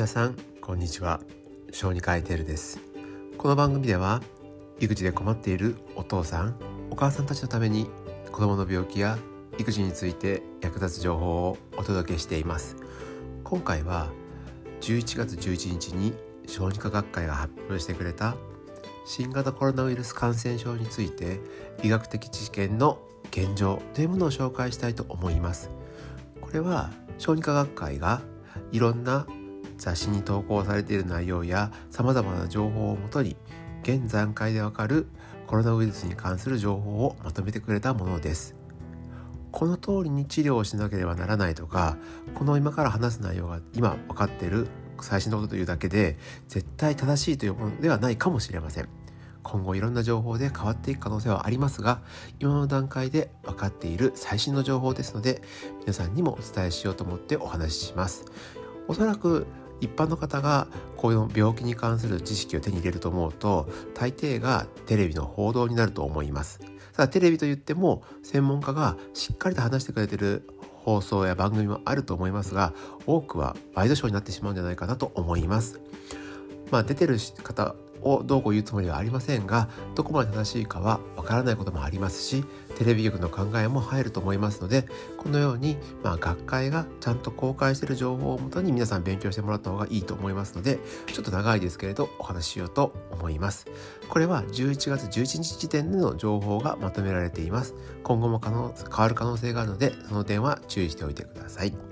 [0.00, 1.20] 皆さんこんにちは。
[1.72, 2.80] 小児科医テルです。
[3.36, 4.22] この番組では
[4.78, 6.56] 育児で困っているお父さん
[6.88, 7.86] お母さんたちのために
[8.32, 9.18] 子供の病気や
[9.58, 12.76] 育児について役立つ情報をお届けしています。
[13.44, 14.08] 今回は
[14.80, 16.14] 11月11日に
[16.46, 18.36] 小児科学会が発表してくれた
[19.04, 21.40] 新型コロナウイルス感染症について
[21.82, 25.68] 医学的知見の現状というものを紹介したいと思います。
[26.40, 28.22] これは小児科学会が
[28.72, 29.26] いろんな
[29.80, 33.36] 雑誌に投稿されている内容やさまざまな情報をもとに
[33.82, 35.06] 現段階でわかる
[35.46, 38.54] コロナウイルスに関する情報をまとめてくれたものです。
[39.50, 41.96] この通りに治療をしなければならないとか
[42.34, 44.68] この今から話す内容が今分かっている
[45.00, 48.88] 最新のことというだけで絶対正しいというものではないかもしれません。
[49.42, 52.02] 今後いろんな情報で変わっていく可能性はありますが
[52.38, 55.42] 今の段階で分かっている最新の情報ですので
[55.80, 58.26] 皆さんにもお伝えしようと思ってお話しします。
[58.86, 59.46] おそらく
[59.80, 66.60] 一般の方がこういう病気に関する知識を手に入れると思うと大抵がテレビの報道になると思います。
[66.92, 70.48] ただテレビといっても専門家がしっかりと話してくれてる
[70.84, 72.72] 放送や番組もあると思いますが
[73.06, 75.80] 多くはワイドショーになってしまうんじゃないかなと思います。
[76.70, 82.44] まあ出てる方をどうこう言うつもりはありませんがどこまで正しいかはわからないこともありますし
[82.78, 90.78] テレビ局の考えも入ると思いますのでこのように、まあ、学会がちゃんと公開している情報をもとに皆さん勉強してもらった方がいいと思いますので
[91.12, 93.66] ちょっと長いですけれどお話ししようと思います。
[94.08, 97.74] これは11月11日時点での情報がまとめられています。
[98.02, 101.89] 今後も可能変わる可能性があるのでその点は注意しておいてください。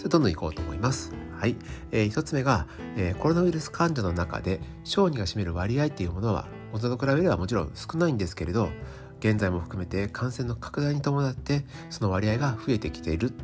[0.00, 1.12] それどんどんいこうと思います。
[1.38, 1.56] はい、
[1.92, 8.70] えー、1つ目が、えー、コロナウイルス患者の中で小児が占める割合っていうものは大人と比べればもちろん少ないんですけれど
[9.18, 13.34] 現在も含めて感染の拡大に伴ってその割合が増えてきている。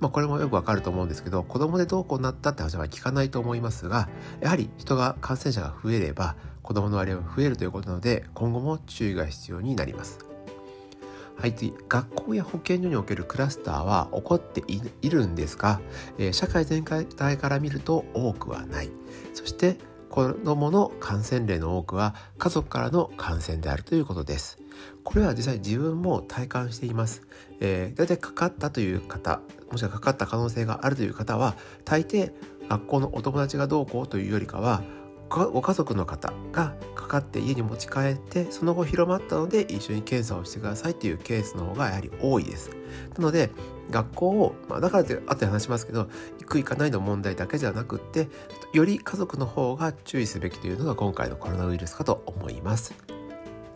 [0.00, 4.08] まあ、これもよくわかると思うんですけど子供でどうこうなったって話は聞かないと思いますが
[4.40, 10.31] やはり人が感染者が増えれば子供の割合が増えるということなので今後も注意が必要になります。
[11.42, 11.74] はい次。
[11.88, 15.80] 学校や保健所におけるクラスターは起こっているんですが、
[16.16, 17.04] えー、社会全体
[17.36, 18.90] から見ると多くはない。
[19.34, 19.76] そして
[20.08, 24.60] 子どもの感染例の多くは家族からの感染であるということです。
[25.02, 27.22] これは実際自分も体感しています、
[27.58, 29.40] えー、大体かかったという方
[29.72, 32.32] もしくはかかった可能性があるという方は大抵
[32.68, 34.82] 学校のお友達がどうこうというよりかは
[35.32, 42.70] ご家族の方がかかって家に持ち帰ってその後広まったので一緒に検査をしてくださいっていうケースの方がやはり多いです。
[43.16, 43.50] なので
[43.90, 46.08] 学校を、まあ、だからって後で話しますけど
[46.40, 48.28] 行く行かないの問題だけじゃなくって
[48.74, 52.94] より家族の方が注意すべきというのが今回のコロナウイルスかと思います。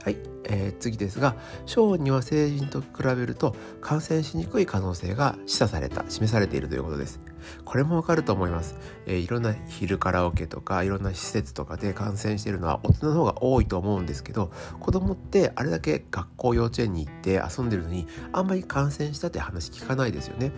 [0.02, 1.34] はい、えー、次ですが
[1.64, 7.20] 小児は成人と比べると感染しにくい可能性が示唆された示されているということです
[7.64, 8.76] これもわかると思います、
[9.06, 20.52] えー、いろんな昼カラオケとかいろんな施設とかで感染しているのは大人の方が多いと思うんですけど子供ってあれだけ学校幼稚園に行って遊んでるのにあんまり感染したって話聞かないですよね。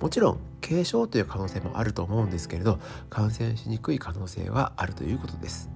[0.00, 2.78] もちろん軽症という可能性もあると思うんですけれど
[3.08, 5.75] 感染しにくい可能性はあるということです。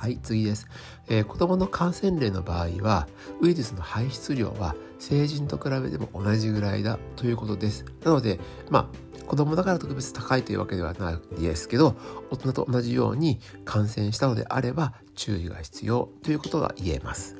[0.00, 0.66] はい次です、
[1.10, 3.06] えー、子どもの感染例の場合は
[3.42, 7.84] ウイルスの排出量は成人と比べても同じぐらいだということです。
[8.02, 8.40] なので
[8.70, 11.96] まあ子供だから特別高いというわけではないですけど
[12.30, 17.36] 大人と同じように感染したのであれば注意が必要ということが言えます。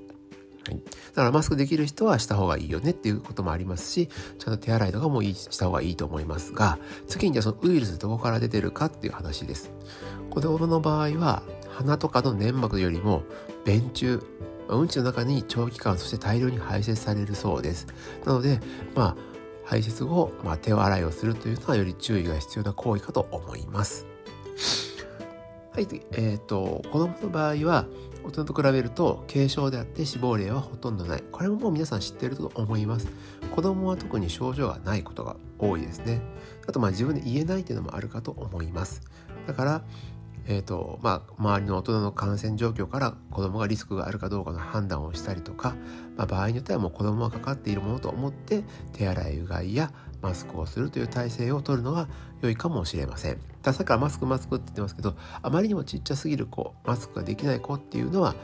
[0.69, 6.79] はい、だからマスクできる人はした方がいいよねっていうこともありますしちゃんと手洗いとかもいいした方がいいと思いますが
[7.09, 9.71] 次にじゃあそのウイルスどこから出てるかっていう話です。
[10.29, 11.43] 子供の場合は
[11.81, 13.23] 鼻とかの粘膜よりも
[13.65, 14.23] 便中
[14.69, 17.87] うんちの中に長期間そして大量に排泄されるそうです。
[18.25, 18.61] なので
[18.95, 19.31] まあ
[19.65, 24.07] 排泄後、まあ、手洗いをするというのはより注意が必要な行為かと思います。
[25.73, 27.87] はいえーと、子供の場合は
[28.25, 31.25] 大人と比べると軽症であって死亡例はほとんどない。
[31.31, 33.09] これももう皆さん知っていると思います。
[33.55, 36.21] 子供は特に症状がないことが多いですね。
[36.67, 39.01] あとまあ自分で言えないっていうのもあるかと思います。
[39.47, 39.83] だから
[40.47, 45.75] えーとまあ、周りの大人の感染状況から子どもがリスクがあるかどうかの判断をしたりとか、
[46.17, 49.93] まあ、場合によってはもう子どもがかかっているものと思って手洗いうがいや
[50.23, 52.09] マスクをするという体制を取るのが
[52.43, 53.39] 良いかもしれません。
[53.63, 58.35] ださっきからマスクマスクって言ってますけどあまりにもちっちゃすぎる子マスクができない子っていうのは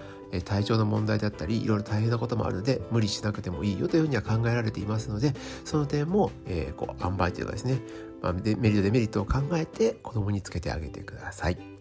[0.44, 5.32] 体調の問題だったりいろいろ大変なこともあるので無理しなくてもいいよというふうには考えられていますので
[5.64, 7.80] その点も、えー、こう塩梅というかですね、
[8.22, 11.75] まあ、メリットデメリットを考えて子供につけてあげてください。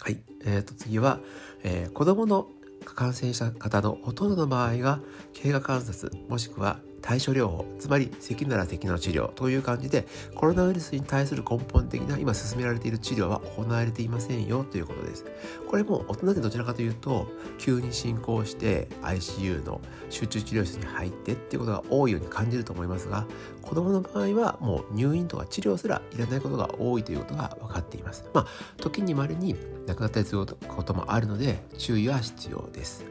[0.00, 0.20] はい。
[0.44, 1.20] えー、と次は、
[1.64, 2.48] えー、子供の
[2.84, 5.00] 感染した方のほとんどの場合が
[5.34, 15.24] 経過観察もしくは対処療法つまり咳なら咳の治療という感じでコロナウイルスに対する根本的な今進められている治療は行われていませんよということです。
[15.68, 17.28] これも大人でどちらかというと
[17.58, 19.80] 急に進行して ICU の
[20.10, 23.26] 集中治療室に入ってっていうことが多いように感じると思いますが
[23.62, 28.24] 子供の場合はもう入院とか治療すらいらないことが多いということが分かっています。
[28.32, 28.46] まあ
[28.78, 29.56] 時に稀に
[29.86, 33.04] 亡くなったりすることもあるので注意は必要です。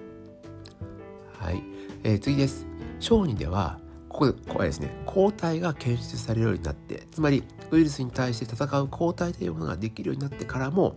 [1.40, 1.64] はい、
[2.04, 2.77] えー、次です。
[3.00, 3.80] 小児では
[4.10, 4.90] ここでこれですね。
[5.06, 10.96] 抗体が検出されるようになってつまりウイルスに対して戦う抗体というものができるようになってからも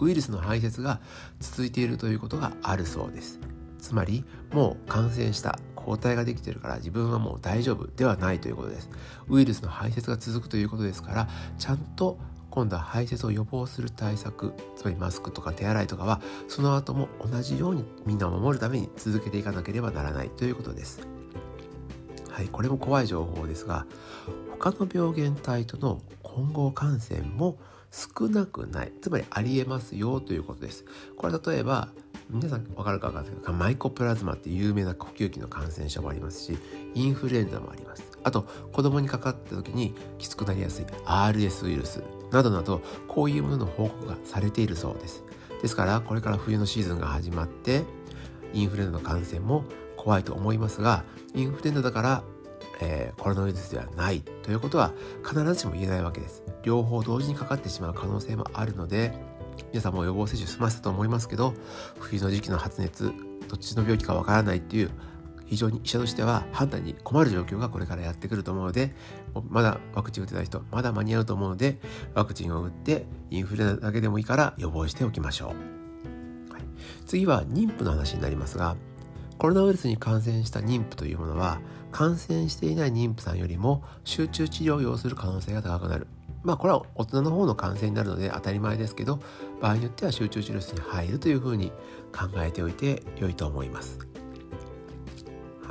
[0.00, 1.00] ウイルスの排泄が
[1.40, 3.38] 続いているということがあるそうです。
[3.78, 8.90] つまりもう感染した抗体ができているから自分はもう大丈夫ではないということです。
[9.28, 12.18] ウイルスの排泄が続くということですからちゃんと
[12.50, 21.21] 今度は排泄を予防する対策つまりマスクとか手洗いとかはその後も同じようにみんなを守るために続けていかなければならないということです。
[22.32, 23.86] はいこれも怖い情報ですが
[24.58, 27.58] 他の病原体との混合感染も
[27.90, 28.92] 少なくない。
[29.02, 30.86] つまりありえますよということです。
[31.16, 31.90] これ例えば
[32.30, 36.58] 皆さん分かるか分かんないですけどマイコプラズマって有名な呼吸器の感染症もありますし
[36.94, 38.02] インフルエンザもあります。
[38.24, 45.22] あと子供にかかった時にきつくなりやすい RS ウイルスなどなどこういうものの報告がされているそうです。
[45.60, 47.82] ですからこれから冬のシーズンが始まって
[48.54, 49.64] インフルエンザの感染も
[49.98, 52.24] 怖いと思いますがインフルエンザだから、
[52.80, 54.92] えー、コロナウイルスではないということは
[55.26, 56.42] 必ずしも言えないわけです。
[56.62, 59.12] 両方同時にかかってしまう可能性もあるので
[59.70, 61.54] 皆さんも予防接種済ませたと思いますけど
[61.98, 63.12] 冬の時期の発熱
[63.48, 64.90] どっちの病気かわからないっていう
[65.46, 68.94] 非常に医者としては判断に困る状況がこれからやってくると思うので
[69.50, 71.78] まだワクチン打てない人まだ間に合うと思うので
[72.14, 75.54] ワクチンを打ってインフルエンザだけでもいいから予防しておきましょ
[76.48, 76.62] う、はい、
[77.06, 78.76] 次は妊婦の話になりますが
[79.38, 86.06] コロナウイルスに感染した妊婦というものは感染していない妊婦さんよりも集中治療を要する可能性が高くなる
[86.42, 89.20] まあこれは大人の方の感染になるので当たり前ですけど
[89.60, 91.70] 場合によっては集中治療室に入るというふうに
[92.12, 94.12] 考えておいて良いと思います。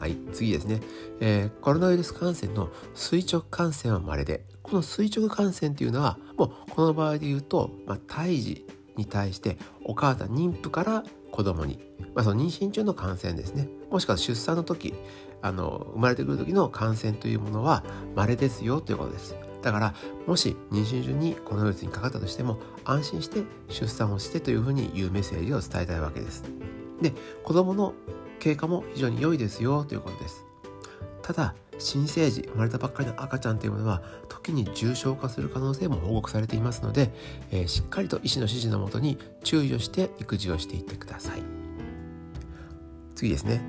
[0.01, 0.79] はい、次ですね、
[1.19, 8.65] えー、コロナウイルス感染の垂直感染は稀で、この垂直感染というのは、もうこの場合で言うと、まあ、胎児
[8.97, 11.79] に対してお母さん、妊婦から子供に、
[12.13, 13.67] まあ、その妊娠中の感染ですね。
[13.89, 14.93] もしくは出産の時、
[15.41, 17.83] あの、生まれてくる時の感染というものは
[18.15, 19.35] 稀ですよということです。
[19.61, 19.95] だから、
[20.27, 26.43] もし妊娠中にコロナウイルスにかかったとしても、安心して出産をしてというふうに言うメッセージを伝えたいわけです。
[27.01, 27.13] で、
[27.43, 27.93] 子供の
[28.41, 30.43] 経過も非常に良いですよということです
[31.21, 37.11] ただ新生児生まれたばっかりの赤ちゃんというものは時に重症化する可能性も報告されていますので、
[37.51, 41.43] えー、しっかりと医師の指示のもとに注意をして育児をしていってください
[43.15, 43.61] 次ですね。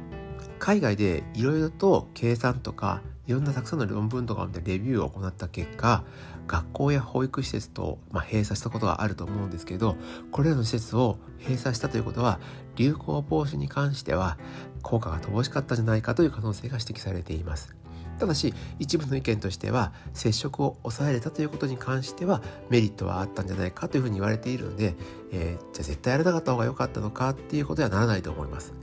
[0.59, 6.05] 海外でいろいろと計算とかいろんなたくさんの論文とかを見てレビューを行った結果
[6.47, 9.97] 学校や保育施設と、まあ、閉鎖したことがあると思うんですけど
[10.31, 12.41] これらの施設を閉鎖したということは
[12.77, 14.39] 流行防止に関しては
[14.83, 17.75] 効果が乏しかったんじゃないかという可能性が指摘されています。
[18.23, 22.41] ただし一部の意見としては接触を抑えれたということに関しては
[22.71, 24.95] メリットはあったんじゃないかというふうに言われているので、
[25.33, 28.75] えー、じゃあ絶対やらなかった方が良かったのかっていうことにはならないと思います。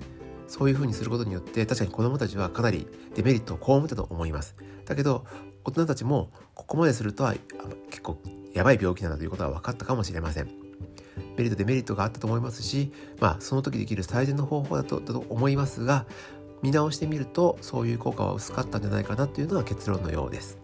[0.50, 4.58] そういうふうにすることによって確かに子どもたちはかなりデメリットを被ったと思います。
[4.84, 5.24] だけど
[5.64, 7.34] 大人たちもここまでするとは
[7.90, 8.18] 結構
[8.54, 10.50] やばい病気なんだということは分かったかもしれません。
[11.38, 16.06] メリットデメリットがあったと思いますしまあその時できる最善の方法だとだと思いますが
[16.62, 20.58] 見直してみるとそういう効果は薄かったんじゃないかなというのが結論のようです。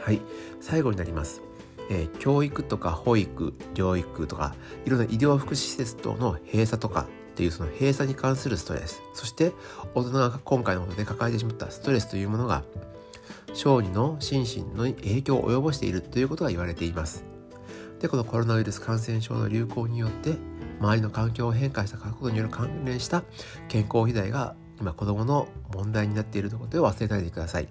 [0.00, 0.20] はい。
[0.60, 1.42] 最後になります。
[1.88, 4.54] えー、教育とか保育療育とか
[4.84, 9.02] いろんな医療福祉施設等の閉鎖とかっていうその閉鎖に関するストレス。
[9.14, 9.52] そして
[9.94, 12.64] 大人が今回のことで抱えてしまったストレスというものが
[13.54, 17.24] 小児の心身の影響を及ぼしているということが言われています。
[18.00, 20.36] でこのコロナウイルス感染症の流行によって
[20.80, 23.22] 周りの環境を変化したことによる関連した
[23.68, 27.68] 健康被害が今子どもの問題になっているということを忘れないでください。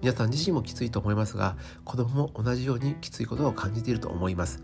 [0.00, 4.62] 皆さん自身もきついと思いますが子どもも同じようにきついことを感じていると思います。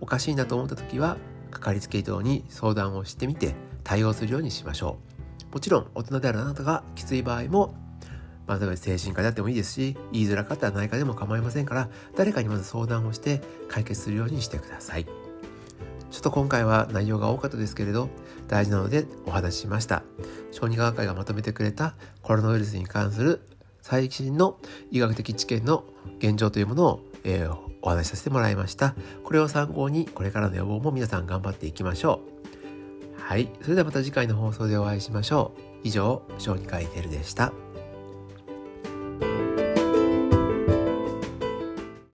[0.00, 1.16] おかしいなと思った時は
[1.50, 4.98] かかりつけ医等に相談をしてみて対応するようにしましょ
[5.50, 5.54] う。
[5.54, 7.74] もちろん大人であるあなたがきつい場合も
[8.46, 15.04] まあ、例えば精神科であってもいいですし言いづらかったら内科でも構いませんから誰かにまず相談をして解決するようにしてください。
[15.04, 18.10] ちょっと今回は内容が多かったですけれど
[18.46, 20.02] 大事なのでお話ししました。
[20.52, 23.40] 小児科学会がまとめてくれたコロナウイルスに関する
[23.80, 24.58] 最新の
[24.92, 25.84] 医学的知見の
[26.18, 28.94] 現状というものを、えー、お話しさせてもらいました。
[29.24, 32.20] これを参考にこれからの予防も皆さん頑張っていきましょ
[33.18, 33.20] う。
[33.20, 33.48] はい。
[33.62, 35.60] それではまた次回の放送でお会いしましょう。
[35.84, 37.52] 以上小児科医テルでした。